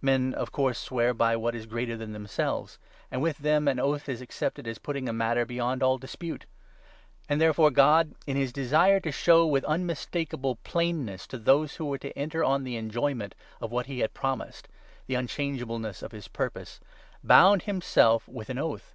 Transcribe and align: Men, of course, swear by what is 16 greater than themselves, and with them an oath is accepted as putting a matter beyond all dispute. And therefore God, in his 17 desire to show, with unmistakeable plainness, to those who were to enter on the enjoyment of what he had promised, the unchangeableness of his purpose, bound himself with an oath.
Men, 0.00 0.32
of 0.34 0.52
course, 0.52 0.78
swear 0.78 1.12
by 1.12 1.34
what 1.34 1.56
is 1.56 1.62
16 1.64 1.72
greater 1.74 1.96
than 1.96 2.12
themselves, 2.12 2.78
and 3.10 3.20
with 3.20 3.38
them 3.38 3.66
an 3.66 3.80
oath 3.80 4.08
is 4.08 4.20
accepted 4.20 4.68
as 4.68 4.78
putting 4.78 5.08
a 5.08 5.12
matter 5.12 5.44
beyond 5.44 5.82
all 5.82 5.98
dispute. 5.98 6.46
And 7.28 7.40
therefore 7.40 7.72
God, 7.72 8.14
in 8.24 8.36
his 8.36 8.50
17 8.50 8.62
desire 8.62 9.00
to 9.00 9.10
show, 9.10 9.44
with 9.44 9.64
unmistakeable 9.64 10.54
plainness, 10.62 11.26
to 11.26 11.36
those 11.36 11.74
who 11.74 11.86
were 11.86 11.98
to 11.98 12.16
enter 12.16 12.44
on 12.44 12.62
the 12.62 12.76
enjoyment 12.76 13.34
of 13.60 13.72
what 13.72 13.86
he 13.86 13.98
had 13.98 14.14
promised, 14.14 14.68
the 15.08 15.16
unchangeableness 15.16 16.00
of 16.00 16.12
his 16.12 16.28
purpose, 16.28 16.78
bound 17.24 17.62
himself 17.62 18.28
with 18.28 18.50
an 18.50 18.58
oath. 18.58 18.94